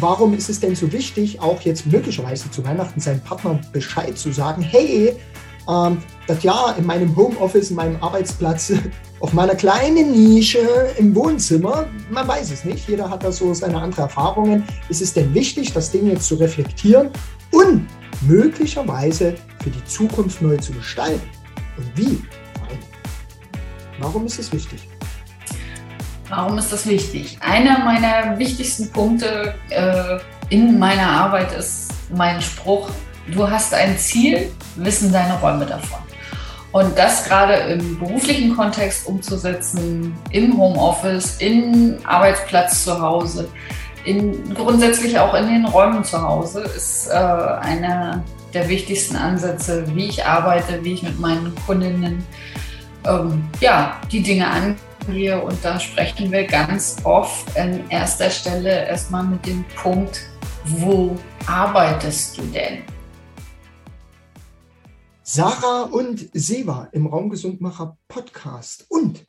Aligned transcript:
warum 0.00 0.34
ist 0.34 0.48
es 0.48 0.60
denn 0.60 0.74
so 0.74 0.90
wichtig, 0.92 1.40
auch 1.40 1.60
jetzt 1.62 1.86
möglicherweise 1.86 2.50
zu 2.50 2.64
Weihnachten 2.64 3.00
seinem 3.00 3.20
Partner 3.20 3.60
Bescheid 3.72 4.16
zu 4.18 4.32
sagen, 4.32 4.62
hey, 4.62 5.14
ähm, 5.68 5.98
das 6.26 6.42
Jahr 6.42 6.76
in 6.78 6.86
meinem 6.86 7.14
Homeoffice, 7.16 7.70
in 7.70 7.76
meinem 7.76 8.02
Arbeitsplatz, 8.02 8.72
auf 9.20 9.32
meiner 9.32 9.54
kleinen 9.54 10.12
Nische 10.12 10.66
im 10.98 11.14
Wohnzimmer, 11.14 11.86
man 12.10 12.28
weiß 12.28 12.50
es 12.50 12.64
nicht, 12.64 12.88
jeder 12.88 13.08
hat 13.08 13.24
da 13.24 13.32
so 13.32 13.54
seine 13.54 13.80
anderen 13.80 14.04
Erfahrungen. 14.04 14.64
Ist 14.88 15.02
es 15.02 15.14
denn 15.14 15.32
wichtig, 15.32 15.72
das 15.72 15.90
Ding 15.90 16.06
jetzt 16.06 16.26
zu 16.26 16.34
reflektieren 16.34 17.10
und 17.52 17.86
möglicherweise 18.22 19.34
für 19.62 19.70
die 19.70 19.84
Zukunft 19.84 20.42
neu 20.42 20.56
zu 20.58 20.72
gestalten? 20.72 21.28
Und 21.76 21.86
wie? 21.96 22.22
Warum 23.98 24.26
ist 24.26 24.38
es 24.38 24.52
wichtig? 24.52 24.95
Warum 26.28 26.58
ist 26.58 26.72
das 26.72 26.86
wichtig? 26.86 27.38
Einer 27.40 27.78
meiner 27.84 28.38
wichtigsten 28.38 28.90
Punkte 28.90 29.54
äh, 29.70 30.18
in 30.48 30.78
meiner 30.78 31.08
Arbeit 31.08 31.52
ist 31.52 31.92
mein 32.14 32.40
Spruch, 32.42 32.90
du 33.32 33.48
hast 33.48 33.72
ein 33.72 33.96
Ziel, 33.96 34.52
wissen 34.76 35.12
deine 35.12 35.38
Räume 35.38 35.66
davon. 35.66 36.00
Und 36.72 36.98
das 36.98 37.24
gerade 37.24 37.54
im 37.54 37.98
beruflichen 37.98 38.56
Kontext 38.56 39.06
umzusetzen, 39.06 40.14
im 40.30 40.58
Homeoffice, 40.58 41.36
im 41.38 41.96
Arbeitsplatz 42.04 42.84
zu 42.84 43.00
Hause, 43.00 43.48
in, 44.04 44.52
grundsätzlich 44.52 45.18
auch 45.18 45.34
in 45.34 45.46
den 45.46 45.64
Räumen 45.64 46.02
zu 46.04 46.20
Hause, 46.20 46.62
ist 46.62 47.08
äh, 47.08 47.12
einer 47.12 48.22
der 48.52 48.68
wichtigsten 48.68 49.16
Ansätze, 49.16 49.84
wie 49.94 50.06
ich 50.06 50.24
arbeite, 50.24 50.82
wie 50.82 50.94
ich 50.94 51.02
mit 51.02 51.18
meinen 51.20 51.54
Kundinnen 51.66 52.24
ähm, 53.06 53.48
ja, 53.60 54.00
die 54.10 54.22
Dinge 54.22 54.48
angehe. 54.48 54.76
Und 55.08 55.58
da 55.62 55.78
sprechen 55.78 56.32
wir 56.32 56.44
ganz 56.44 56.96
oft 57.04 57.56
an 57.56 57.88
erster 57.90 58.28
Stelle 58.28 58.86
erstmal 58.88 59.24
mit 59.24 59.46
dem 59.46 59.64
Punkt, 59.76 60.22
wo 60.64 61.14
arbeitest 61.46 62.36
du 62.36 62.42
denn? 62.46 62.82
Sarah 65.22 65.82
und 65.82 66.28
Seva 66.32 66.88
im 66.90 67.06
Raumgesundmacher 67.06 67.96
Podcast. 68.08 68.86
Und 68.88 69.24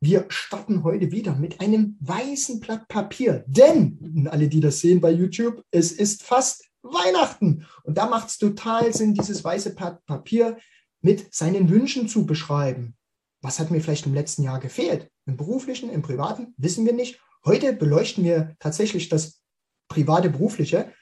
wir 0.00 0.24
starten 0.28 0.82
heute 0.82 1.12
wieder 1.12 1.36
mit 1.36 1.60
einem 1.60 1.96
weißen 2.00 2.58
Blatt 2.58 2.88
Papier. 2.88 3.44
Denn, 3.46 4.28
alle, 4.28 4.48
die 4.48 4.58
das 4.58 4.80
sehen 4.80 5.00
bei 5.00 5.12
YouTube, 5.12 5.62
es 5.70 5.92
ist 5.92 6.24
fast 6.24 6.64
Weihnachten. 6.82 7.64
Und 7.84 7.96
da 7.96 8.06
macht 8.08 8.28
es 8.28 8.38
total 8.38 8.92
Sinn, 8.92 9.14
dieses 9.14 9.44
weiße 9.44 9.76
Blatt 9.76 10.04
Papier 10.04 10.56
mit 11.00 11.32
seinen 11.32 11.70
Wünschen 11.70 12.08
zu 12.08 12.26
beschreiben. 12.26 12.96
Was 13.40 13.60
hat 13.60 13.70
mir 13.70 13.80
vielleicht 13.80 14.06
im 14.06 14.14
letzten 14.14 14.42
Jahr 14.42 14.58
gefehlt? 14.58 15.11
Im 15.26 15.36
beruflichen, 15.36 15.90
im 15.90 16.02
privaten, 16.02 16.54
wissen 16.56 16.84
wir 16.84 16.92
nicht. 16.92 17.20
Heute 17.44 17.72
beleuchten 17.72 18.24
wir 18.24 18.56
tatsächlich 18.58 19.08
das 19.08 19.42
private, 19.88 20.30
berufliche 20.30 20.92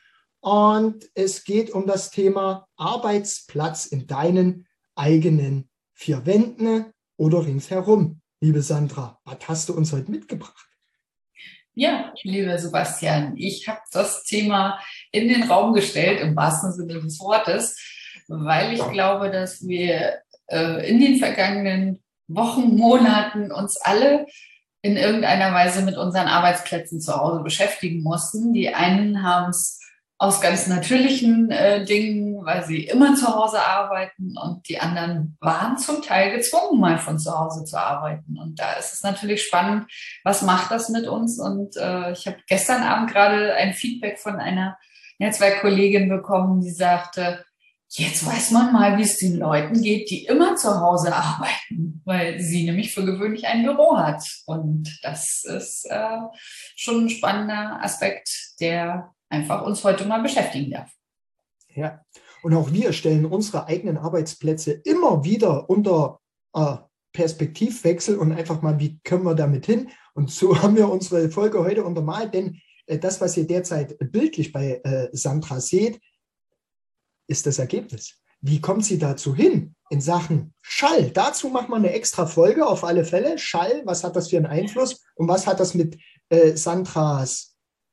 und 0.41 1.09
es 1.15 1.45
geht 1.45 1.71
um 1.71 1.87
das 1.87 2.11
Thema 2.11 2.67
Arbeitsplatz 2.77 3.87
in 3.87 4.07
deinen 4.07 4.67
eigenen 4.95 5.69
vier 5.95 6.25
Wänden 6.27 6.93
oder 7.17 7.47
ringsherum. 7.47 8.21
Liebe 8.41 8.63
Sandra, 8.63 9.21
was 9.25 9.37
hast 9.49 9.69
du 9.69 9.75
uns 9.75 9.93
heute 9.93 10.11
mitgebracht? 10.11 10.67
Ja, 11.75 12.13
lieber 12.23 12.59
Sebastian, 12.59 13.37
ich 13.37 13.69
habe 13.69 13.81
das 13.93 14.25
Thema 14.25 14.81
in 15.13 15.29
den 15.29 15.45
Raum 15.45 15.73
gestellt, 15.73 16.21
im 16.21 16.35
wahrsten 16.35 16.73
Sinne 16.73 17.01
des 17.01 17.21
Wortes, 17.21 17.79
weil 18.29 18.73
ich 18.73 18.91
glaube, 18.91 19.31
dass 19.31 19.67
wir 19.67 20.21
äh, 20.49 20.91
in 20.91 21.01
den 21.01 21.17
vergangenen 21.19 22.03
Wochen, 22.35 22.77
Monaten 22.77 23.53
uns 23.53 23.77
alle 23.77 24.27
in 24.83 24.97
irgendeiner 24.97 25.53
Weise 25.53 25.83
mit 25.83 25.97
unseren 25.97 26.29
Arbeitsplätzen 26.29 27.01
zu 27.01 27.15
Hause 27.15 27.43
beschäftigen 27.43 28.03
mussten. 28.03 28.53
Die 28.53 28.75
einen 28.75 29.23
haben 29.23 29.51
es 29.51 29.79
aus 30.21 30.41
ganz 30.43 30.67
natürlichen 30.67 31.51
äh, 31.51 31.85
Dingen, 31.85 32.45
weil 32.45 32.63
sie 32.65 32.85
immer 32.85 33.15
zu 33.15 33.27
Hause 33.35 33.59
arbeiten 33.59 34.37
und 34.37 34.69
die 34.69 34.79
anderen 34.79 35.39
waren 35.41 35.79
zum 35.79 36.03
Teil 36.03 36.37
gezwungen, 36.37 36.79
mal 36.79 36.99
von 36.99 37.19
zu 37.19 37.33
Hause 37.33 37.65
zu 37.65 37.79
arbeiten. 37.79 38.39
Und 38.39 38.61
da 38.61 38.75
ist 38.75 38.93
es 38.93 39.03
natürlich 39.03 39.43
spannend, 39.43 39.91
was 40.23 40.43
macht 40.43 40.71
das 40.71 40.91
mit 40.91 41.07
uns? 41.07 41.41
Und 41.41 41.75
äh, 41.79 42.13
ich 42.13 42.27
habe 42.27 42.37
gestern 42.47 42.83
Abend 42.83 43.11
gerade 43.11 43.55
ein 43.55 43.73
Feedback 43.73 44.19
von 44.19 44.37
einer 44.37 44.77
Netzwerkkollegin 45.19 46.11
bekommen, 46.11 46.61
die 46.61 46.71
sagte, 46.71 47.43
jetzt 47.99 48.25
weiß 48.25 48.53
man 48.53 48.73
mal, 48.73 48.97
wie 48.99 49.03
es 49.03 49.19
den 49.19 49.37
Leuten 49.37 49.83
geht, 49.83 50.11
die 50.11 50.25
immer 50.27 50.57
zu 50.57 50.81
Hause 50.81 51.15
arbeiten, 51.15 52.01
weil 52.05 52.41
sie 52.41 52.65
nämlich 52.65 52.95
für 52.95 53.05
gewöhnlich 53.05 53.47
ein 53.47 53.65
Büro 53.65 53.97
hat. 53.97 54.23
Und 54.47 54.99
das 55.03 55.45
ist 55.45 55.87
äh, 55.91 56.19
schon 56.77 57.05
ein 57.05 57.11
spannender 57.11 57.81
Aspekt, 57.83 58.29
der 58.61 59.13
einfach 59.29 59.63
uns 59.65 59.83
heute 59.85 60.05
mal 60.05 60.23
beschäftigen 60.23 60.71
darf. 60.71 60.91
Ja, 61.75 62.01
und 62.43 62.55
auch 62.55 62.73
wir 62.73 62.93
stellen 62.93 63.27
unsere 63.27 63.67
eigenen 63.67 63.99
Arbeitsplätze 63.99 64.73
immer 64.73 65.25
wieder 65.25 65.69
unter 65.69 66.21
äh, 66.55 66.77
Perspektivwechsel 67.13 68.19
und 68.19 68.33
einfach 68.33 68.63
mal, 68.63 68.79
wie 68.79 69.01
können 69.03 69.25
wir 69.25 69.35
damit 69.35 69.67
hin? 69.67 69.91
Und 70.15 70.31
so 70.31 70.57
haben 70.63 70.77
wir 70.77 70.89
unsere 70.89 71.31
Folge 71.31 71.61
heute 71.61 71.85
untermalt, 71.85 72.35
denn 72.35 72.61
äh, 72.87 72.99
das, 72.99 73.21
was 73.21 73.37
ihr 73.37 73.47
derzeit 73.47 73.97
bildlich 73.99 74.53
bei 74.53 74.81
äh, 74.85 75.09
Sandra 75.13 75.61
seht, 75.61 76.01
ist 77.31 77.47
das 77.47 77.59
Ergebnis. 77.59 78.17
Wie 78.41 78.61
kommt 78.61 78.85
sie 78.85 78.99
dazu 78.99 79.35
hin 79.35 79.75
in 79.91 80.01
Sachen 80.01 80.55
Schall? 80.63 81.11
Dazu 81.11 81.49
machen 81.49 81.71
wir 81.71 81.77
eine 81.77 81.93
extra 81.93 82.27
Folge 82.27 82.67
auf 82.67 82.85
alle 82.85 83.05
Fälle. 83.05 83.39
Schall, 83.39 83.83
was 83.85 84.03
hat 84.03 84.17
das 84.17 84.29
für 84.29 84.39
einen 84.39 84.47
Einfluss 84.47 85.03
und 85.15 85.29
was 85.29 85.47
hat 85.47 85.61
das 85.61 85.75
mit 85.75 85.99
äh, 86.31 86.57
Sandras 86.57 87.51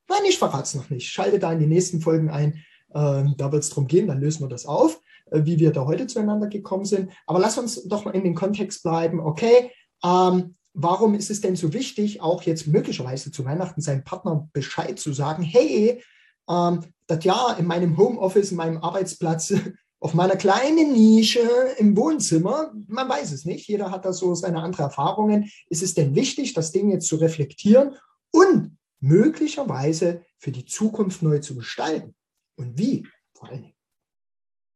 Nein, 0.09 0.22
ich 0.28 0.38
verrate 0.38 0.64
es 0.64 0.75
noch 0.75 0.90
nicht. 0.90 1.09
Schalte 1.09 1.40
da 1.40 1.52
in 1.52 1.59
die 1.59 1.68
nächsten 1.68 2.02
Folgen 2.02 2.30
ein. 2.30 2.64
Ähm, 2.96 3.36
da 3.38 3.52
wird 3.52 3.64
es 3.64 3.70
darum 3.70 3.88
gehen, 3.88 4.08
dann 4.08 4.22
lösen 4.22 4.44
wir 4.44 4.48
das 4.48 4.66
auf, 4.66 5.02
äh, 5.31 5.42
wie 5.44 5.59
wir 5.59 5.72
da 5.72 5.86
heute 5.86 6.08
zueinander 6.08 6.48
gekommen 6.48 6.86
sind. 6.86 7.12
Aber 7.25 7.40
lass 7.40 7.58
uns 7.58 7.84
doch 7.84 8.06
mal 8.06 8.16
in 8.16 8.24
den 8.24 8.36
Kontext 8.36 8.84
bleiben. 8.84 9.19
Okay, 9.19 9.72
ähm, 10.04 10.56
warum 10.74 11.14
ist 11.14 11.30
es 11.30 11.42
denn 11.42 11.56
so 11.56 11.74
wichtig, 11.74 12.22
auch 12.22 12.44
jetzt 12.44 12.68
möglicherweise 12.68 13.31
zu 13.31 13.44
Weihnachten 13.44 13.81
seinem 13.81 14.04
Partner 14.06 14.48
Bescheid 14.54 14.98
zu 15.00 15.12
sagen, 15.12 15.44
hey, 15.44 16.02
ähm, 16.50 16.85
das 17.08 17.24
Jahr 17.24 17.58
in 17.58 17.66
meinem 17.66 17.97
Homeoffice, 17.97 18.52
in 18.52 18.58
meinem 18.58 18.78
Arbeitsplatz, 18.78 19.53
auf 20.00 20.13
meiner 20.13 20.35
kleinen 20.35 20.94
Nische 20.94 21.47
im 21.78 21.97
Wohnzimmer, 21.97 22.72
man 22.88 23.09
weiß 23.09 23.31
es 23.31 23.46
nicht, 23.46 23.68
jeder 23.68 23.90
hat 23.90 24.06
da 24.06 24.13
so 24.13 24.35
seine 24.35 24.62
anderen 24.62 24.86
Erfahrungen. 24.86 25.50
Ist 25.69 25.81
es 25.81 25.96
denn 25.96 26.13
wichtig, 26.13 26.53
das 26.53 26.72
Ding 26.72 26.91
jetzt 26.91 27.07
zu 27.07 27.16
reflektieren 27.16 27.96
und 28.31 28.78
möglicherweise 29.00 30.24
für 30.38 30.52
die 30.52 30.66
Zukunft 30.66 31.22
neu 31.22 31.40
zu 31.40 31.56
gestalten. 31.56 32.16
Und 32.57 32.78
wie 32.78 33.07
vor 33.34 33.50
allen 33.50 33.62
Dingen. 33.63 33.75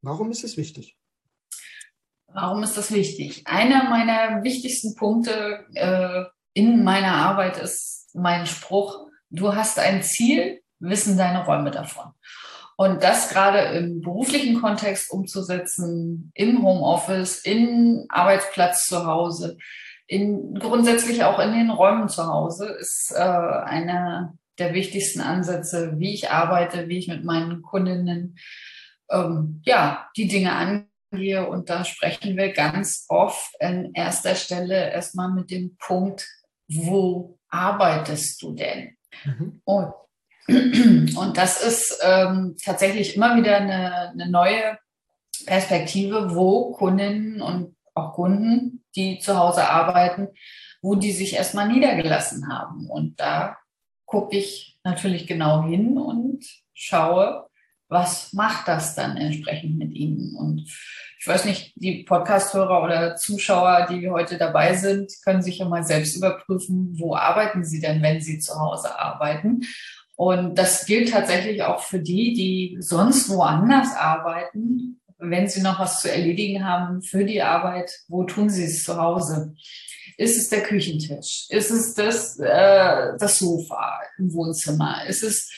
Warum 0.02 0.32
ist 0.32 0.44
es 0.44 0.58
wichtig? 0.58 0.98
Warum 2.28 2.64
ist 2.64 2.78
das 2.78 2.92
wichtig? 2.92 3.46
Einer 3.46 3.90
meiner 3.90 4.44
wichtigsten 4.44 4.96
Punkte 4.96 5.66
äh, 5.74 6.24
in 6.54 6.84
meiner 6.84 7.14
Arbeit 7.14 7.58
ist 7.58 8.10
mein 8.14 8.46
Spruch, 8.46 9.08
du 9.30 9.54
hast 9.54 9.80
ein 9.80 10.02
Ziel, 10.02 10.61
wissen 10.82 11.18
deine 11.18 11.46
Räume 11.46 11.72
davon. 11.72 12.12
Und 12.78 13.04
das 13.04 13.30
gerade 13.30 13.78
im 13.78 14.02
beruflichen 14.02 14.60
Kontext 14.60 15.12
umzusetzen, 15.12 16.32
im 16.34 16.64
Homeoffice, 16.64 17.42
im 17.46 18.06
Arbeitsplatz 18.10 18.88
zu 18.88 19.06
Hause, 19.06 19.58
in, 20.08 20.56
grundsätzlich 20.56 21.24
auch 21.24 21.40
in 21.40 21.54
den 21.54 21.70
Räumen 21.70 22.10
zu 22.10 22.26
Hause 22.26 22.66
ist 22.68 23.14
äh, 23.16 23.20
einer 23.20 24.34
der 24.58 24.74
wichtigsten 24.74 25.22
Ansätze, 25.22 26.00
wie 26.00 26.14
ich 26.14 26.30
arbeite, 26.30 26.90
wie 26.90 26.98
ich 26.98 27.08
mit 27.08 27.24
meinen 27.24 27.62
Kundinnen 27.62 28.38
ähm, 29.10 29.62
ja 29.64 30.10
die 30.18 30.28
Dinge 30.28 30.54
angehe. 31.12 31.48
Und 31.48 31.70
da 31.70 31.86
sprechen 31.86 32.36
wir 32.36 32.52
ganz 32.52 33.06
oft 33.10 33.62
an 33.62 33.92
erster 33.94 34.36
Stelle 34.36 34.92
erstmal 34.92 35.32
mit 35.32 35.52
dem 35.52 35.78
Punkt, 35.78 36.28
wo 36.68 37.38
arbeitest 37.50 38.42
du 38.42 38.54
denn? 38.54 38.98
Mhm. 39.24 39.62
Und, 39.64 39.94
und 40.48 41.34
das 41.36 41.64
ist 41.64 42.00
ähm, 42.04 42.56
tatsächlich 42.64 43.16
immer 43.16 43.36
wieder 43.36 43.58
eine, 43.58 44.10
eine 44.10 44.30
neue 44.30 44.78
Perspektive, 45.46 46.36
wo 46.36 46.72
Kundinnen 46.72 47.42
und 47.42 47.76
auch 47.94 48.14
Kunden, 48.14 48.84
die 48.96 49.20
zu 49.20 49.38
Hause 49.38 49.68
arbeiten, 49.70 50.30
wo 50.82 50.96
die 50.96 51.12
sich 51.12 51.36
erstmal 51.36 51.68
niedergelassen 51.68 52.48
haben. 52.50 52.90
Und 52.90 53.20
da 53.20 53.58
gucke 54.06 54.38
ich 54.38 54.80
natürlich 54.84 55.28
genau 55.28 55.64
hin 55.64 55.98
und 55.98 56.46
schaue, 56.74 57.48
was 57.88 58.32
macht 58.32 58.68
das 58.70 58.96
dann 58.96 59.18
entsprechend 59.18 59.78
mit 59.78 59.92
ihnen? 59.92 60.36
Und 60.36 60.62
ich 61.20 61.28
weiß 61.28 61.46
nicht, 61.46 61.74
die 61.76 62.04
Podcasthörer 62.04 62.82
oder 62.82 63.16
Zuschauer, 63.18 63.88
die 63.90 64.10
heute 64.10 64.38
dabei 64.38 64.76
sind, 64.76 65.12
können 65.24 65.42
sich 65.42 65.58
ja 65.58 65.66
mal 65.66 65.84
selbst 65.84 66.16
überprüfen, 66.16 66.98
wo 66.98 67.16
arbeiten 67.16 67.66
sie 67.66 67.82
denn, 67.82 68.02
wenn 68.02 68.22
sie 68.22 68.40
zu 68.40 68.58
Hause 68.58 68.98
arbeiten? 68.98 69.62
Und 70.22 70.54
das 70.54 70.86
gilt 70.86 71.10
tatsächlich 71.10 71.64
auch 71.64 71.82
für 71.82 71.98
die, 71.98 72.34
die 72.36 72.78
sonst 72.80 73.28
woanders 73.30 73.96
arbeiten, 73.96 75.02
wenn 75.18 75.48
Sie 75.50 75.64
noch 75.64 75.80
was 75.80 76.00
zu 76.00 76.12
erledigen 76.12 76.64
haben 76.64 77.02
für 77.02 77.26
die 77.26 77.42
Arbeit, 77.42 77.92
wo 78.08 78.24
tun 78.26 78.48
Sie 78.48 78.66
es 78.66 78.84
zu 78.84 78.98
Hause? 78.98 79.56
Ist 80.18 80.38
es 80.38 80.50
der 80.50 80.62
Küchentisch? 80.62 81.48
Ist 81.50 81.72
es 81.72 81.96
das, 81.96 82.38
äh, 82.38 83.18
das 83.18 83.40
Sofa 83.40 84.00
im 84.20 84.32
Wohnzimmer? 84.32 85.08
Ist 85.08 85.24
es 85.24 85.52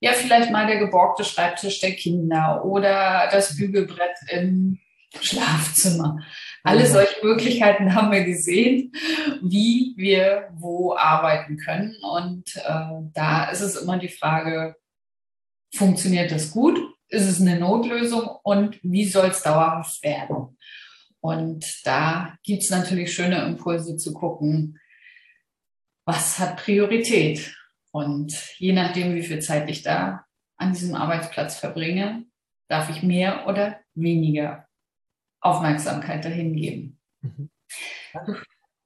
ja 0.00 0.12
vielleicht 0.12 0.50
mal 0.50 0.66
der 0.66 0.78
geborgte 0.78 1.22
Schreibtisch 1.22 1.80
der 1.80 1.92
Kinder 1.92 2.64
oder 2.64 3.28
das 3.30 3.54
Bügelbrett 3.58 4.16
im 4.28 4.78
Schlafzimmer. 5.20 6.18
Alle 6.66 6.86
solche 6.86 7.24
Möglichkeiten 7.24 7.94
haben 7.94 8.10
wir 8.10 8.24
gesehen, 8.24 8.92
wie 9.40 9.94
wir 9.96 10.48
wo 10.54 10.96
arbeiten 10.96 11.56
können. 11.58 11.96
Und 12.02 12.56
äh, 12.56 13.10
da 13.14 13.44
ist 13.50 13.60
es 13.60 13.76
immer 13.76 13.98
die 13.98 14.08
Frage, 14.08 14.74
funktioniert 15.72 16.32
das 16.32 16.50
gut? 16.50 16.78
Ist 17.08 17.28
es 17.28 17.40
eine 17.40 17.60
Notlösung? 17.60 18.28
Und 18.42 18.80
wie 18.82 19.04
soll 19.04 19.28
es 19.28 19.42
dauerhaft 19.42 20.02
werden? 20.02 20.58
Und 21.20 21.64
da 21.84 22.36
gibt 22.42 22.64
es 22.64 22.70
natürlich 22.70 23.12
schöne 23.12 23.44
Impulse 23.44 23.96
zu 23.96 24.12
gucken, 24.12 24.80
was 26.04 26.40
hat 26.40 26.56
Priorität? 26.56 27.56
Und 27.92 28.32
je 28.58 28.72
nachdem, 28.72 29.14
wie 29.14 29.22
viel 29.22 29.38
Zeit 29.38 29.70
ich 29.70 29.82
da 29.82 30.24
an 30.56 30.72
diesem 30.72 30.96
Arbeitsplatz 30.96 31.58
verbringe, 31.58 32.24
darf 32.68 32.90
ich 32.90 33.04
mehr 33.04 33.46
oder 33.46 33.78
weniger 33.94 34.65
Aufmerksamkeit 35.46 36.24
dahin 36.24 36.54
geben. 36.54 36.98
Mhm. 37.22 37.50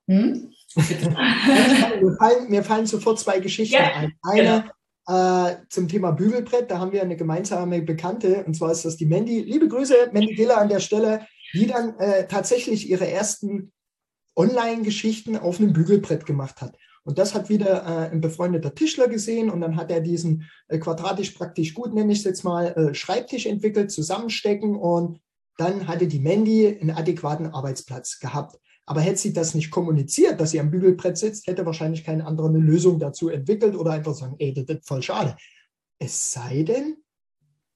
Hm? 0.08 0.52
mir, 0.76 2.16
fallen, 2.18 2.50
mir, 2.50 2.64
fallen, 2.64 2.86
sofort 2.86 3.18
zwei 3.18 3.40
Geschichten 3.40 3.76
ja, 3.76 3.92
ein. 3.94 4.12
Eine 4.22 4.70
genau. 5.06 5.46
äh, 5.48 5.56
zum 5.68 5.88
Thema 5.88 6.12
Bügelbrett, 6.12 6.70
da 6.70 6.78
haben 6.78 6.92
wir 6.92 7.02
eine 7.02 7.16
gemeinsame 7.16 7.82
Bekannte, 7.82 8.44
und 8.44 8.54
zwar 8.54 8.72
ist 8.72 8.84
das 8.84 8.96
die 8.96 9.06
Mandy. 9.06 9.40
Liebe 9.40 9.68
Grüße, 9.68 10.10
Mandy 10.12 10.34
Giller 10.34 10.58
an 10.58 10.68
der 10.68 10.80
Stelle, 10.80 11.26
die 11.54 11.66
dann 11.66 11.98
äh, 11.98 12.26
tatsächlich 12.26 12.88
ihre 12.88 13.08
ersten 13.08 13.72
Online-Geschichten 14.36 15.36
auf 15.36 15.60
einem 15.60 15.72
Bügelbrett 15.72 16.26
gemacht 16.26 16.60
hat. 16.60 16.76
Und 17.02 17.18
das 17.18 17.34
hat 17.34 17.48
wieder 17.48 17.82
äh, 17.84 18.10
ein 18.10 18.20
befreundeter 18.20 18.74
Tischler 18.74 19.08
gesehen 19.08 19.50
und 19.50 19.60
dann 19.60 19.76
hat 19.76 19.90
er 19.90 20.00
diesen 20.00 20.48
äh, 20.68 20.78
quadratisch 20.78 21.30
praktisch 21.30 21.74
gut, 21.74 21.94
nenne 21.94 22.12
ich 22.12 22.18
es 22.18 22.24
jetzt 22.24 22.44
mal, 22.44 22.66
äh, 22.76 22.94
Schreibtisch 22.94 23.46
entwickelt, 23.46 23.90
zusammenstecken 23.90 24.76
und 24.76 25.20
dann 25.56 25.86
hatte 25.88 26.06
die 26.06 26.20
Mandy 26.20 26.78
einen 26.80 26.90
adäquaten 26.90 27.48
Arbeitsplatz 27.48 28.18
gehabt. 28.18 28.58
Aber 28.86 29.02
hätte 29.02 29.18
sie 29.18 29.32
das 29.32 29.54
nicht 29.54 29.70
kommuniziert, 29.70 30.40
dass 30.40 30.50
sie 30.50 30.58
am 30.58 30.70
Bügelbrett 30.70 31.16
sitzt, 31.16 31.46
hätte 31.46 31.64
wahrscheinlich 31.64 32.02
keine 32.02 32.26
andere 32.26 32.48
eine 32.48 32.58
Lösung 32.58 32.98
dazu 32.98 33.28
entwickelt 33.28 33.76
oder 33.76 33.92
einfach 33.92 34.14
sagen, 34.14 34.34
ey, 34.38 34.52
das 34.52 34.64
ist 34.64 34.88
voll 34.88 35.02
schade. 35.02 35.36
Es 35.98 36.32
sei 36.32 36.64
denn, 36.64 36.96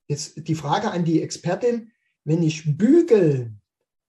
jetzt 0.08 0.48
die 0.48 0.54
Frage 0.54 0.90
an 0.90 1.04
die 1.04 1.22
Expertin, 1.22 1.92
wenn 2.24 2.42
ich 2.42 2.76
Bügeln 2.76 3.60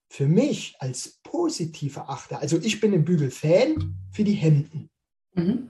für 0.10 0.28
mich 0.28 0.76
als 0.80 1.20
positiv 1.24 1.98
erachte, 1.98 2.40
also 2.40 2.58
ich 2.58 2.80
bin 2.80 2.94
ein 2.94 3.06
Bügelfan 3.06 3.96
für 4.12 4.24
die 4.24 4.34
Hemden. 4.34 4.90
Mhm. 5.34 5.70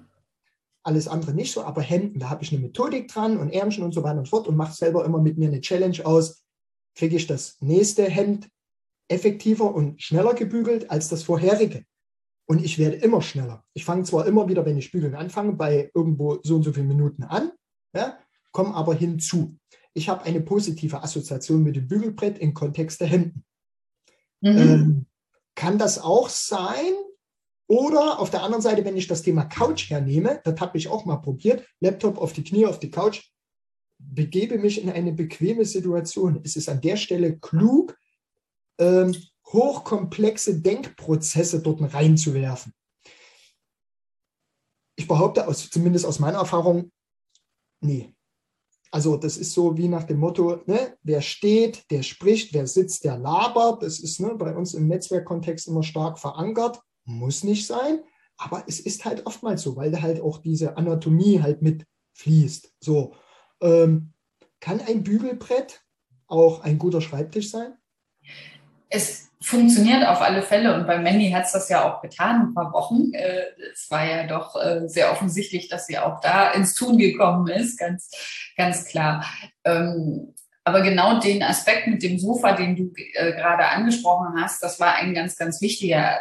Alles 0.83 1.07
andere 1.07 1.33
nicht 1.33 1.51
so, 1.51 1.63
aber 1.63 1.81
Hemden, 1.81 2.19
da 2.19 2.29
habe 2.29 2.43
ich 2.43 2.51
eine 2.53 2.61
Methodik 2.61 3.07
dran 3.07 3.37
und 3.37 3.49
Ärmchen 3.49 3.83
und 3.83 3.93
so 3.93 4.03
weiter 4.03 4.19
und 4.19 4.29
fort 4.29 4.47
und 4.47 4.55
mache 4.55 4.75
selber 4.75 5.03
immer 5.03 5.19
mit 5.19 5.37
mir 5.37 5.47
eine 5.47 5.61
Challenge 5.61 6.05
aus, 6.05 6.44
kriege 6.95 7.15
ich 7.15 7.27
das 7.27 7.57
nächste 7.61 8.03
Hemd 8.05 8.49
effektiver 9.07 9.73
und 9.73 10.01
schneller 10.01 10.33
gebügelt 10.33 10.89
als 10.89 11.09
das 11.09 11.23
vorherige. 11.23 11.85
Und 12.47 12.63
ich 12.63 12.77
werde 12.77 12.97
immer 12.97 13.21
schneller. 13.21 13.63
Ich 13.73 13.85
fange 13.85 14.03
zwar 14.03 14.25
immer 14.27 14.47
wieder, 14.47 14.65
wenn 14.65 14.77
ich 14.77 14.91
bügeln 14.91 15.15
anfange, 15.15 15.53
bei 15.53 15.91
irgendwo 15.93 16.39
so 16.43 16.55
und 16.55 16.63
so 16.63 16.73
vielen 16.73 16.87
Minuten 16.87 17.23
an, 17.23 17.51
ja, 17.93 18.19
komme 18.51 18.73
aber 18.73 18.93
hinzu. 18.93 19.57
Ich 19.93 20.09
habe 20.09 20.23
eine 20.23 20.41
positive 20.41 21.01
Assoziation 21.01 21.63
mit 21.63 21.75
dem 21.75 21.87
Bügelbrett 21.87 22.37
im 22.37 22.53
Kontext 22.53 23.01
der 23.01 23.07
Hemden. 23.07 23.43
Mhm. 24.41 24.57
Ähm, 24.57 25.05
kann 25.55 25.77
das 25.77 25.99
auch 25.99 26.29
sein? 26.29 26.93
Oder 27.67 28.19
auf 28.19 28.29
der 28.29 28.43
anderen 28.43 28.61
Seite, 28.61 28.85
wenn 28.85 28.97
ich 28.97 29.07
das 29.07 29.23
Thema 29.23 29.45
Couch 29.45 29.89
hernehme, 29.89 30.39
das 30.43 30.59
habe 30.59 30.77
ich 30.77 30.87
auch 30.87 31.05
mal 31.05 31.17
probiert, 31.17 31.65
Laptop 31.79 32.19
auf 32.19 32.33
die 32.33 32.43
Knie, 32.43 32.67
auf 32.67 32.79
die 32.79 32.91
Couch, 32.91 33.23
begebe 33.97 34.57
mich 34.57 34.81
in 34.81 34.89
eine 34.89 35.13
bequeme 35.13 35.65
Situation. 35.65 36.41
Es 36.43 36.55
ist 36.55 36.69
an 36.69 36.81
der 36.81 36.97
Stelle 36.97 37.37
klug, 37.39 37.97
ähm, 38.77 39.15
hochkomplexe 39.47 40.61
Denkprozesse 40.61 41.61
dort 41.61 41.93
reinzuwerfen. 41.93 42.73
Ich 44.97 45.07
behaupte, 45.07 45.47
aus, 45.47 45.69
zumindest 45.69 46.05
aus 46.05 46.19
meiner 46.19 46.39
Erfahrung, 46.39 46.91
nee. 47.81 48.13
Also 48.91 49.17
das 49.17 49.35
ist 49.35 49.51
so 49.51 49.75
wie 49.77 49.89
nach 49.89 50.03
dem 50.03 50.19
Motto, 50.19 50.61
ne, 50.67 50.97
wer 51.03 51.21
steht, 51.21 51.83
der 51.91 52.01
spricht, 52.01 52.53
wer 52.53 52.65
sitzt, 52.65 53.03
der 53.03 53.17
labert. 53.17 53.83
Das 53.83 53.99
ist 53.99 54.21
ne, 54.21 54.35
bei 54.35 54.55
uns 54.55 54.73
im 54.73 54.87
Netzwerkkontext 54.87 55.67
immer 55.67 55.83
stark 55.83 56.17
verankert. 56.17 56.79
Muss 57.03 57.43
nicht 57.43 57.67
sein, 57.67 57.99
aber 58.37 58.63
es 58.67 58.79
ist 58.79 59.03
halt 59.03 59.25
oftmals 59.25 59.63
so, 59.63 59.75
weil 59.75 59.91
da 59.91 60.01
halt 60.01 60.21
auch 60.21 60.37
diese 60.37 60.77
Anatomie 60.77 61.41
halt 61.41 61.61
mit 61.61 61.85
fließt. 62.13 62.73
So, 62.79 63.15
ähm, 63.61 64.13
kann 64.59 64.81
ein 64.87 65.03
Bügelbrett 65.03 65.81
auch 66.27 66.63
ein 66.63 66.79
guter 66.79 67.01
Schreibtisch 67.01 67.51
sein? 67.51 67.73
Es 68.89 69.29
funktioniert 69.41 70.07
auf 70.07 70.21
alle 70.21 70.41
Fälle 70.41 70.73
und 70.73 70.87
bei 70.87 70.97
Mandy 70.97 71.29
hat 71.29 71.45
es 71.45 71.51
das 71.51 71.69
ja 71.69 71.83
auch 71.83 72.01
getan, 72.01 72.47
ein 72.47 72.53
paar 72.53 72.73
Wochen. 72.73 73.13
Äh, 73.13 73.43
es 73.71 73.89
war 73.91 74.05
ja 74.05 74.25
doch 74.25 74.55
äh, 74.55 74.87
sehr 74.87 75.11
offensichtlich, 75.11 75.69
dass 75.69 75.85
sie 75.85 75.99
auch 75.99 76.19
da 76.21 76.51
ins 76.51 76.73
Tun 76.73 76.97
gekommen 76.97 77.47
ist, 77.47 77.77
ganz, 77.77 78.09
ganz 78.57 78.85
klar. 78.85 79.23
Ähm, 79.63 80.33
aber 80.63 80.81
genau 80.81 81.19
den 81.19 81.43
Aspekt 81.43 81.85
mit 81.85 82.01
dem 82.01 82.17
Sofa, 82.17 82.53
den 82.53 82.75
du 82.75 82.91
äh, 82.95 83.33
gerade 83.33 83.67
angesprochen 83.67 84.41
hast, 84.41 84.63
das 84.63 84.79
war 84.79 84.95
ein 84.95 85.13
ganz, 85.13 85.37
ganz 85.37 85.61
wichtiger 85.61 86.17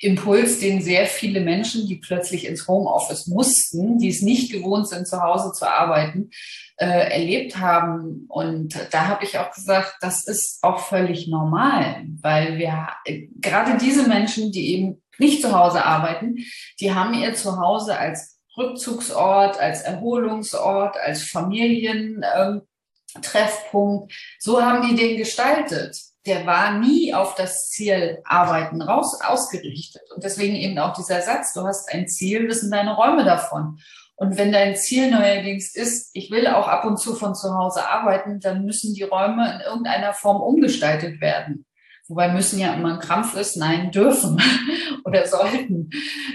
Impuls, 0.00 0.60
den 0.60 0.80
sehr 0.80 1.06
viele 1.06 1.40
Menschen, 1.40 1.88
die 1.88 1.96
plötzlich 1.96 2.46
ins 2.46 2.68
Homeoffice 2.68 3.26
mussten, 3.26 3.98
die 3.98 4.08
es 4.08 4.22
nicht 4.22 4.52
gewohnt 4.52 4.88
sind, 4.88 5.08
zu 5.08 5.20
Hause 5.20 5.50
zu 5.52 5.68
arbeiten, 5.68 6.30
äh, 6.76 6.86
erlebt 6.86 7.58
haben. 7.58 8.26
Und 8.28 8.78
da 8.92 9.08
habe 9.08 9.24
ich 9.24 9.38
auch 9.38 9.50
gesagt, 9.50 9.96
das 10.00 10.24
ist 10.24 10.62
auch 10.62 10.78
völlig 10.78 11.26
normal, 11.26 12.04
weil 12.20 12.58
wir 12.58 12.90
äh, 13.04 13.26
gerade 13.40 13.76
diese 13.78 14.06
Menschen, 14.06 14.52
die 14.52 14.74
eben 14.74 15.02
nicht 15.18 15.42
zu 15.42 15.52
Hause 15.52 15.84
arbeiten, 15.84 16.36
die 16.80 16.94
haben 16.94 17.12
ihr 17.14 17.34
Zuhause 17.34 17.98
als 17.98 18.38
Rückzugsort, 18.56 19.58
als 19.58 19.82
Erholungsort, 19.82 20.96
als 20.96 21.24
Familientreffpunkt. 21.24 24.12
Ähm, 24.12 24.16
so 24.38 24.62
haben 24.62 24.88
die 24.88 24.94
den 24.94 25.16
gestaltet 25.16 26.07
der 26.26 26.46
war 26.46 26.78
nie 26.78 27.14
auf 27.14 27.34
das 27.34 27.70
Ziel 27.70 28.18
Arbeiten 28.24 28.82
raus 28.82 29.20
ausgerichtet. 29.20 30.02
Und 30.14 30.24
deswegen 30.24 30.56
eben 30.56 30.78
auch 30.78 30.94
dieser 30.94 31.22
Satz, 31.22 31.52
du 31.54 31.62
hast 31.62 31.92
ein 31.92 32.08
Ziel, 32.08 32.48
wissen 32.48 32.70
deine 32.70 32.94
Räume 32.94 33.24
davon. 33.24 33.78
Und 34.16 34.36
wenn 34.36 34.50
dein 34.50 34.74
Ziel 34.74 35.10
neuerdings 35.10 35.74
ist, 35.74 36.10
ich 36.12 36.30
will 36.30 36.48
auch 36.48 36.66
ab 36.66 36.84
und 36.84 36.98
zu 36.98 37.14
von 37.14 37.36
zu 37.36 37.54
Hause 37.54 37.88
arbeiten, 37.88 38.40
dann 38.40 38.64
müssen 38.64 38.94
die 38.94 39.04
Räume 39.04 39.54
in 39.54 39.60
irgendeiner 39.60 40.12
Form 40.12 40.40
umgestaltet 40.40 41.20
werden. 41.20 41.64
Wobei 42.08 42.32
müssen 42.32 42.58
ja 42.58 42.74
immer 42.74 42.94
ein 42.94 43.00
Krampf 43.00 43.36
ist, 43.36 43.56
nein, 43.56 43.92
dürfen 43.92 44.42
oder 45.04 45.26
sollten. 45.26 45.90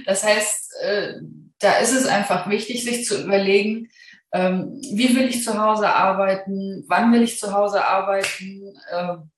Das 0.05 0.23
heißt, 0.23 0.73
äh, 0.81 1.13
da 1.59 1.73
ist 1.79 1.93
es 1.93 2.05
einfach 2.05 2.49
wichtig, 2.49 2.83
sich 2.83 3.05
zu 3.05 3.21
überlegen, 3.21 3.89
ähm, 4.31 4.79
wie 4.93 5.15
will 5.15 5.27
ich 5.27 5.43
zu 5.43 5.61
Hause 5.61 5.89
arbeiten, 5.89 6.85
wann 6.87 7.11
will 7.11 7.23
ich 7.23 7.37
zu 7.37 7.53
Hause 7.53 7.83
arbeiten, 7.85 8.73
ähm, 8.91 9.31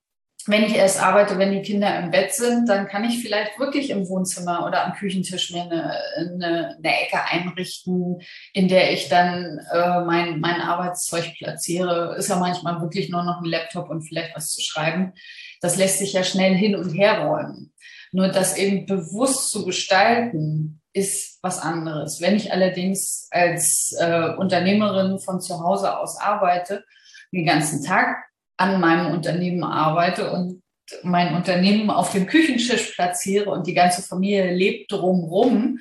wenn 0.48 0.64
ich 0.64 0.76
erst 0.76 1.02
arbeite, 1.02 1.40
wenn 1.40 1.52
die 1.52 1.62
Kinder 1.62 2.00
im 2.00 2.12
Bett 2.12 2.34
sind, 2.34 2.70
dann 2.70 2.88
kann 2.88 3.04
ich 3.04 3.22
vielleicht 3.22 3.60
wirklich 3.60 3.90
im 3.90 4.08
Wohnzimmer 4.08 4.66
oder 4.68 4.86
am 4.86 4.94
Küchentisch 4.94 5.52
mir 5.52 5.64
eine, 5.64 5.98
eine, 6.18 6.78
eine 6.78 7.02
Ecke 7.02 7.24
einrichten, 7.28 8.22
in 8.54 8.68
der 8.68 8.94
ich 8.94 9.10
dann 9.10 9.60
äh, 9.72 10.02
mein, 10.02 10.40
mein 10.40 10.62
Arbeitszeug 10.62 11.34
platziere. 11.38 12.16
Ist 12.18 12.30
ja 12.30 12.36
manchmal 12.36 12.80
wirklich 12.82 13.10
nur 13.10 13.24
noch 13.24 13.42
ein 13.42 13.50
Laptop 13.50 13.90
und 13.90 14.04
vielleicht 14.04 14.36
was 14.36 14.50
zu 14.50 14.62
schreiben. 14.62 15.14
Das 15.62 15.78
lässt 15.78 15.98
sich 15.98 16.14
ja 16.14 16.24
schnell 16.24 16.54
hin 16.54 16.76
und 16.76 16.92
her 16.92 17.26
räumen. 17.26 17.74
Nur 18.12 18.28
das 18.28 18.56
eben 18.56 18.86
bewusst 18.86 19.50
zu 19.50 19.66
gestalten, 19.66 20.82
ist 20.94 21.40
was 21.42 21.60
anderes. 21.60 22.22
Wenn 22.22 22.36
ich 22.36 22.52
allerdings 22.54 23.28
als 23.32 23.96
äh, 24.00 24.30
Unternehmerin 24.38 25.20
von 25.20 25.42
zu 25.42 25.60
Hause 25.60 25.98
aus 25.98 26.20
arbeite, 26.20 26.86
den 27.34 27.46
ganzen 27.46 27.84
Tag 27.84 28.16
an 28.58 28.80
meinem 28.80 29.14
Unternehmen 29.14 29.64
arbeite 29.64 30.32
und 30.32 30.62
mein 31.04 31.36
Unternehmen 31.36 31.90
auf 31.90 32.12
dem 32.12 32.28
Küchentisch 32.28 32.94
platziere 32.94 33.50
und 33.50 33.68
die 33.68 33.74
ganze 33.74 34.02
Familie 34.02 34.54
lebt 34.54 34.92
drumrum, 34.92 35.80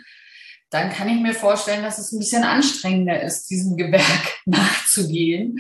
dann 0.71 0.91
kann 0.91 1.09
ich 1.09 1.21
mir 1.21 1.35
vorstellen, 1.35 1.85
dass 1.85 1.99
es 1.99 2.11
ein 2.11 2.19
bisschen 2.19 2.43
anstrengender 2.43 3.23
ist, 3.23 3.49
diesem 3.49 3.77
Gewerk 3.77 4.41
nachzugehen, 4.45 5.59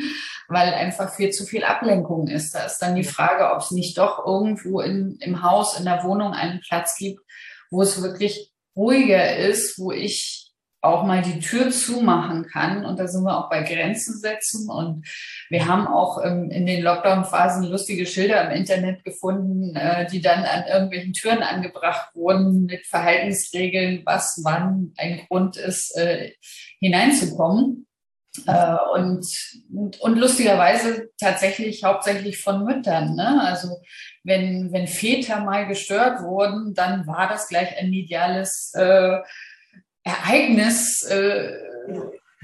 weil 0.49 0.75
einfach 0.75 1.15
viel 1.15 1.31
zu 1.31 1.45
viel 1.45 1.63
Ablenkung 1.63 2.27
ist. 2.27 2.55
Da 2.55 2.65
ist 2.65 2.79
dann 2.79 2.97
die 2.97 3.05
Frage, 3.05 3.53
ob 3.53 3.61
es 3.61 3.71
nicht 3.71 3.97
doch 3.97 4.27
irgendwo 4.27 4.81
in, 4.81 5.17
im 5.21 5.43
Haus, 5.43 5.79
in 5.79 5.85
der 5.85 6.03
Wohnung 6.03 6.33
einen 6.33 6.61
Platz 6.61 6.97
gibt, 6.97 7.21
wo 7.71 7.83
es 7.83 8.03
wirklich 8.03 8.51
ruhiger 8.75 9.37
ist, 9.37 9.79
wo 9.79 9.93
ich 9.93 10.44
auch 10.85 11.05
mal 11.05 11.23
die 11.23 11.41
Tür 11.41 11.71
zumachen 11.71 12.47
kann. 12.47 12.85
Und 12.85 12.99
da 12.99 13.09
sind 13.09 13.25
wir 13.25 13.39
auch 13.39 13.49
bei 13.49 13.63
Grenzen 13.63 14.19
setzen. 14.19 14.69
Und 14.71 15.07
wir 15.49 15.67
haben 15.67 15.87
auch 15.87 16.23
ähm, 16.23 16.51
in 16.51 16.67
den 16.67 16.83
Lockdown-Phasen 16.83 17.65
lustige 17.65 18.07
Schilder 18.07 18.45
im 18.45 18.57
Internet 18.57 19.03
gefunden, 19.03 19.75
äh, 19.75 20.07
die 20.07 20.21
dann 20.21 20.45
an 20.45 20.65
irgendwelchen 20.67 21.15
Türen 21.15 21.43
angebracht 21.43 22.15
wurden 22.15 22.67
mit 22.67 22.87
Verhaltensregeln, 22.87 24.03
was 24.05 24.41
wann 24.45 24.93
ein 24.97 25.23
Grund 25.27 25.57
ist, 25.57 25.97
äh, 25.97 26.33
hineinzukommen. 26.81 27.87
Äh, 28.47 28.77
und, 28.93 29.27
und, 29.73 30.01
und, 30.01 30.19
lustigerweise 30.19 31.09
tatsächlich 31.21 31.85
hauptsächlich 31.85 32.43
von 32.43 32.65
Müttern. 32.65 33.15
Ne? 33.15 33.41
Also 33.43 33.77
wenn, 34.25 34.73
wenn 34.73 34.89
Väter 34.89 35.41
mal 35.41 35.69
gestört 35.69 36.21
wurden, 36.21 36.75
dann 36.75 37.07
war 37.07 37.29
das 37.29 37.47
gleich 37.47 37.79
ein 37.79 37.91
mediales 37.91 38.73
äh, 38.75 39.19
Ereignis. 40.05 41.03
Äh, 41.05 41.51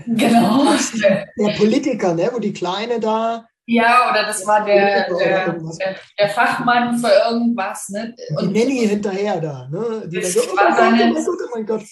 genau. 0.06 0.74
Der, 1.00 1.52
Politiker, 1.56 2.14
ne? 2.14 2.30
wo 2.32 2.40
die 2.40 2.52
Kleine 2.52 2.98
da 2.98 3.46
ja, 3.72 4.10
oder 4.10 4.24
das 4.24 4.44
war 4.48 4.64
der, 4.64 5.06
der, 5.08 5.54
der, 5.54 5.96
der, 6.18 6.28
Fachmann 6.28 6.98
für 6.98 7.12
irgendwas. 7.30 7.88
Ne? 7.90 8.16
Und 8.36 8.52
die 8.52 8.58
Nanny 8.58 8.88
hinterher 8.88 9.40
da. 9.40 9.68
Ne? 9.70 10.08
Die 10.08 10.18
es, 10.18 10.34
so, 10.34 10.40
war 10.56 10.72
oh 10.72 10.76
seine, 10.76 11.14
Gott, 11.14 11.24
oh 11.28 11.48
mein 11.54 11.66
Gott. 11.66 11.84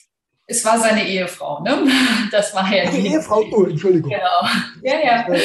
es 0.48 0.64
war 0.64 0.76
seine 0.80 1.06
Ehefrau. 1.06 1.62
Ne? 1.62 1.86
Das 2.32 2.52
war 2.52 2.68
ja 2.74 2.90
die 2.90 3.06
Ehefrau, 3.06 3.44
oh, 3.52 3.64
Entschuldigung. 3.66 4.10
Genau. 4.10 4.50
Ja, 4.82 4.98
ja. 5.04 5.38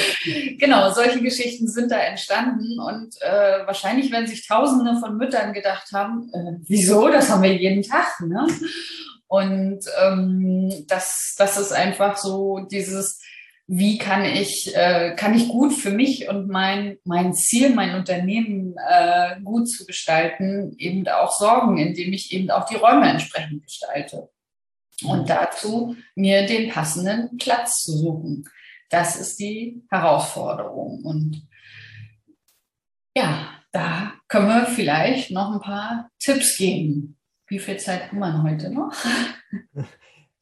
genau, 0.58 0.92
solche 0.92 1.22
Geschichten 1.22 1.68
sind 1.68 1.92
da 1.92 2.00
entstanden. 2.00 2.80
Und 2.80 3.14
äh, 3.22 3.68
wahrscheinlich 3.68 4.12
werden 4.12 4.26
sich 4.26 4.48
Tausende 4.48 5.00
von 5.00 5.18
Müttern 5.18 5.54
gedacht 5.54 5.92
haben, 5.94 6.32
äh, 6.34 6.54
wieso, 6.68 7.10
das 7.10 7.30
haben 7.30 7.44
wir 7.44 7.56
jeden 7.56 7.84
Tag. 7.84 8.20
Ne? 8.22 8.48
Und 9.28 9.80
ähm, 10.02 10.86
das, 10.88 11.36
das 11.38 11.58
ist 11.58 11.72
einfach 11.72 12.18
so 12.18 12.60
dieses 12.72 13.20
wie 13.68 13.98
kann 13.98 14.26
ich, 14.26 14.76
äh, 14.76 15.16
kann 15.16 15.34
ich 15.34 15.48
gut 15.48 15.74
für 15.74 15.92
mich 15.92 16.28
und 16.28 16.50
mein, 16.50 16.98
mein 17.06 17.34
Ziel, 17.34 17.74
mein 17.74 17.96
Unternehmen 17.96 18.76
äh, 18.78 19.40
gut 19.42 19.70
zu 19.70 19.86
gestalten, 19.86 20.76
eben 20.78 21.08
auch 21.08 21.32
sorgen, 21.32 21.78
indem 21.78 22.12
ich 22.12 22.34
eben 22.34 22.52
auch 22.52 22.66
die 22.66 22.76
Räume 22.76 23.10
entsprechend 23.10 23.64
gestalte. 23.64 24.30
Und 25.04 25.30
dazu 25.30 25.96
mir 26.16 26.46
den 26.46 26.70
passenden 26.70 27.38
Platz 27.38 27.84
zu 27.84 27.98
suchen. 27.98 28.46
Das 28.90 29.16
ist 29.16 29.40
die 29.40 29.82
Herausforderung. 29.90 31.04
Und 31.04 31.48
ja, 33.16 33.50
da 33.72 34.14
können 34.28 34.48
wir 34.48 34.66
vielleicht 34.66 35.32
noch 35.32 35.54
ein 35.54 35.62
paar 35.62 36.10
Tipps 36.20 36.58
geben. 36.58 37.18
Wie 37.54 37.60
viel 37.60 37.78
Zeit 37.78 38.08
haben 38.08 38.18
wir 38.18 38.42
heute 38.42 38.72
noch? 38.72 38.92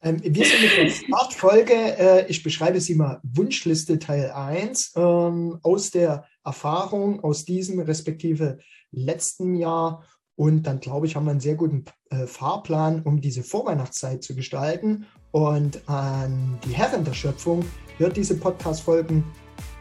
Ähm, 0.04 0.20
wir 0.20 0.44
sind 0.44 0.62
mit 0.62 0.76
der 0.76 0.90
Startfolge, 0.90 1.74
äh, 1.74 2.26
ich 2.26 2.42
beschreibe 2.42 2.80
sie 2.80 2.96
mal 2.96 3.20
Wunschliste 3.22 4.00
Teil 4.00 4.32
1, 4.32 4.94
ähm, 4.96 5.60
aus 5.62 5.92
der 5.92 6.24
Erfahrung 6.44 7.22
aus 7.22 7.44
diesem 7.44 7.78
respektive 7.78 8.58
letzten 8.90 9.54
Jahr. 9.54 10.02
Und 10.34 10.64
dann 10.64 10.80
glaube 10.80 11.06
ich, 11.06 11.14
haben 11.14 11.26
wir 11.26 11.30
einen 11.30 11.38
sehr 11.38 11.54
guten 11.54 11.84
äh, 12.10 12.26
Fahrplan, 12.26 13.02
um 13.02 13.20
diese 13.20 13.44
Vorweihnachtszeit 13.44 14.24
zu 14.24 14.34
gestalten. 14.34 15.06
Und 15.30 15.88
an 15.88 16.58
die 16.64 16.72
Herren 16.72 17.04
der 17.04 17.14
Schöpfung 17.14 17.64
hört 17.98 18.16
diese 18.16 18.36
Podcast-Folgen 18.36 19.22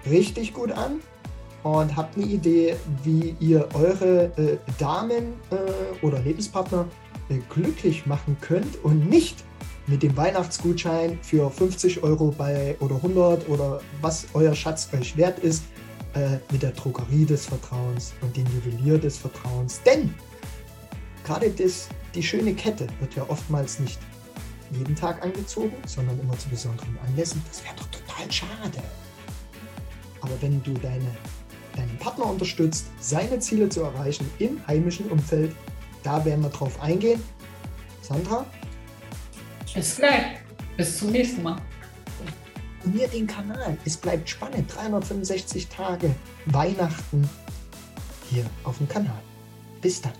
richtig 0.07 0.53
gut 0.53 0.71
an 0.71 0.99
und 1.63 1.95
habt 1.95 2.15
eine 2.15 2.27
Idee, 2.27 2.75
wie 3.03 3.35
ihr 3.39 3.67
eure 3.73 4.25
äh, 4.37 4.57
Damen 4.77 5.33
oder 6.03 6.19
Lebenspartner 6.19 6.85
glücklich 7.49 8.05
machen 8.05 8.37
könnt 8.41 8.83
und 8.83 9.09
nicht 9.09 9.43
mit 9.87 10.03
dem 10.03 10.15
Weihnachtsgutschein 10.15 11.19
für 11.21 11.49
50 11.49 12.03
Euro 12.03 12.33
bei 12.37 12.75
oder 12.79 12.95
100 12.95 13.49
oder 13.49 13.81
was 14.01 14.27
euer 14.33 14.55
Schatz 14.55 14.89
euch 14.93 15.17
wert 15.17 15.39
ist, 15.39 15.63
äh, 16.13 16.37
mit 16.51 16.61
der 16.61 16.71
Drogerie 16.71 17.25
des 17.25 17.45
Vertrauens 17.45 18.13
und 18.21 18.35
dem 18.35 18.45
Juwelier 18.47 18.97
des 18.97 19.17
Vertrauens. 19.17 19.81
Denn 19.83 20.13
gerade 21.23 21.49
das, 21.49 21.87
die 22.15 22.23
schöne 22.23 22.53
Kette 22.53 22.87
wird 22.99 23.15
ja 23.15 23.25
oftmals 23.29 23.79
nicht 23.79 23.99
jeden 24.71 24.95
Tag 24.95 25.23
angezogen, 25.23 25.73
sondern 25.85 26.19
immer 26.19 26.37
zu 26.37 26.49
besonderen 26.49 26.97
Anlässen. 27.07 27.41
Das 27.49 27.63
wäre 27.63 27.75
doch 27.75 27.87
total 27.87 28.31
schade. 28.31 28.83
Aber 30.21 30.33
wenn 30.41 30.61
du 30.63 30.73
deine, 30.73 31.11
deinen 31.75 31.97
Partner 31.97 32.25
unterstützt, 32.25 32.85
seine 32.99 33.39
Ziele 33.39 33.69
zu 33.69 33.81
erreichen 33.81 34.29
im 34.39 34.65
heimischen 34.67 35.09
Umfeld, 35.09 35.55
da 36.03 36.23
werden 36.25 36.43
wir 36.43 36.49
drauf 36.49 36.81
eingehen. 36.81 37.21
Sandra, 38.01 38.45
bis 39.73 39.95
gleich. 39.95 40.37
Bis 40.77 40.97
zum 40.97 41.11
nächsten 41.11 41.43
Mal. 41.43 41.57
Abonnier 42.81 43.07
den 43.07 43.27
Kanal. 43.27 43.77
Es 43.85 43.95
bleibt 43.95 44.29
spannend. 44.29 44.73
365 44.75 45.67
Tage 45.67 46.13
Weihnachten 46.47 47.29
hier 48.29 48.45
auf 48.63 48.77
dem 48.77 48.89
Kanal. 48.89 49.21
Bis 49.81 50.01
dann. 50.01 50.13